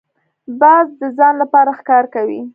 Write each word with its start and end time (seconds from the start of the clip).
باز 0.61 0.87
د 1.01 1.03
ځان 1.17 1.33
لپاره 1.41 1.71
ښکار 1.79 2.05
کوي 2.15 2.41